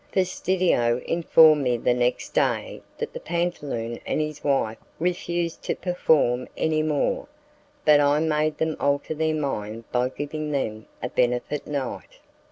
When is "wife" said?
4.43-4.79